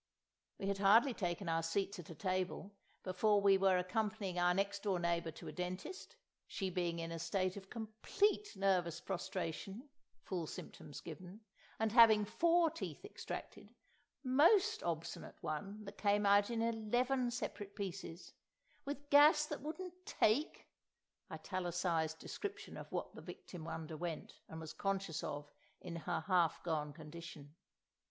We 0.57 0.65
had 0.67 0.79
hardly 0.79 1.13
taken 1.13 1.47
our 1.47 1.61
seats 1.61 1.99
at 1.99 2.09
a 2.09 2.15
table 2.15 2.73
before 3.03 3.39
we 3.39 3.59
were 3.59 3.77
accompanying 3.77 4.39
our 4.39 4.51
next 4.55 4.81
door 4.81 4.97
neighbour 4.97 5.29
to 5.33 5.47
a 5.47 5.51
dentist, 5.51 6.15
she 6.47 6.71
being 6.71 6.97
in 6.97 7.11
a 7.11 7.19
state 7.19 7.55
of 7.55 7.69
complete 7.69 8.55
nervous 8.55 8.99
prostration 8.99 9.89
(full 10.23 10.47
symptoms 10.47 11.01
given), 11.01 11.41
and 11.77 11.91
having 11.91 12.25
four 12.25 12.71
teeth 12.71 13.05
extracted 13.05 13.75
(most 14.23 14.81
obstinate 14.81 15.35
one 15.43 15.85
that 15.85 15.99
came 15.99 16.25
out 16.25 16.49
in 16.49 16.63
eleven 16.63 17.29
separate 17.29 17.75
pieces) 17.75 18.33
with 18.85 19.11
gas 19.11 19.45
that 19.45 19.61
wouldn't 19.61 20.03
"take" 20.07 20.65
(italicised 21.29 22.17
description 22.17 22.75
of 22.75 22.91
what 22.91 23.13
the 23.13 23.21
victim 23.21 23.67
underwent, 23.67 24.39
and 24.49 24.59
was 24.59 24.73
conscious 24.73 25.23
of, 25.23 25.51
in 25.79 25.95
her 25.95 26.21
half 26.21 26.63
gone 26.63 26.91
condition). 26.91 27.53